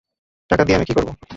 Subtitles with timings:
[0.49, 1.09] টাকা দিয়ে আমি কী করব?